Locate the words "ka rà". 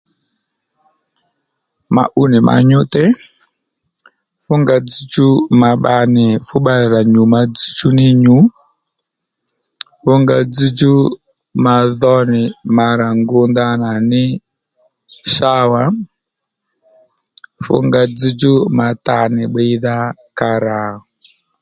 20.37-20.79